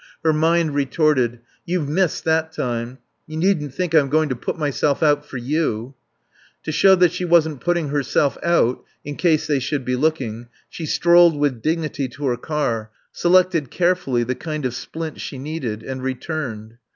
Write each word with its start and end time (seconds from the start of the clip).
Her 0.23 0.33
mind 0.33 0.73
retorted: 0.73 1.41
"You've 1.63 1.87
missed, 1.87 2.23
that 2.23 2.51
time. 2.51 2.97
You 3.27 3.37
needn't 3.37 3.75
think 3.75 3.93
I'm 3.93 4.09
going 4.09 4.29
to 4.29 4.35
put 4.35 4.57
myself 4.57 5.03
out 5.03 5.27
for 5.27 5.37
you." 5.37 5.93
To 6.63 6.71
show 6.71 6.95
that 6.95 7.11
she 7.11 7.23
wasn't 7.23 7.61
putting 7.61 7.89
herself 7.89 8.35
out 8.41 8.83
(in 9.05 9.15
case 9.15 9.45
they 9.45 9.59
should 9.59 9.85
be 9.85 9.95
looking) 9.95 10.47
she 10.67 10.87
strolled 10.87 11.37
with 11.37 11.61
dignity 11.61 12.07
to 12.07 12.25
her 12.25 12.37
car, 12.37 12.89
selected 13.11 13.69
carefully 13.69 14.23
the 14.23 14.33
kind 14.33 14.65
of 14.65 14.73
splint 14.73 15.21
she 15.21 15.37
needed, 15.37 15.83
and 15.83 16.01
returned. 16.01 16.79